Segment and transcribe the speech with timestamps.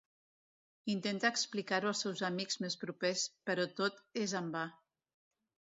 [0.93, 4.67] Intenta explicar-ho als seus amics més propers però tot és en va.